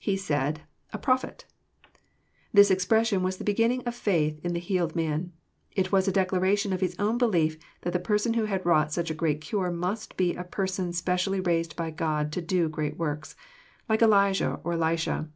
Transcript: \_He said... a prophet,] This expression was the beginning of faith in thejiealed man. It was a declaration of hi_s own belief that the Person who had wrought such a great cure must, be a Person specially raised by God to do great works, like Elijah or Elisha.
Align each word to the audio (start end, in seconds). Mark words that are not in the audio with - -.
\_He 0.00 0.18
said... 0.18 0.62
a 0.90 0.96
prophet,] 0.96 1.44
This 2.54 2.70
expression 2.70 3.22
was 3.22 3.36
the 3.36 3.44
beginning 3.44 3.82
of 3.84 3.94
faith 3.94 4.42
in 4.42 4.54
thejiealed 4.54 4.96
man. 4.96 5.32
It 5.72 5.92
was 5.92 6.08
a 6.08 6.12
declaration 6.12 6.72
of 6.72 6.80
hi_s 6.80 6.96
own 6.98 7.18
belief 7.18 7.58
that 7.82 7.92
the 7.92 7.98
Person 8.00 8.32
who 8.32 8.46
had 8.46 8.64
wrought 8.64 8.90
such 8.90 9.10
a 9.10 9.14
great 9.14 9.42
cure 9.42 9.70
must, 9.70 10.16
be 10.16 10.34
a 10.34 10.44
Person 10.44 10.94
specially 10.94 11.40
raised 11.40 11.76
by 11.76 11.90
God 11.90 12.32
to 12.32 12.40
do 12.40 12.70
great 12.70 12.96
works, 12.96 13.36
like 13.86 14.00
Elijah 14.00 14.60
or 14.64 14.72
Elisha. 14.72 15.28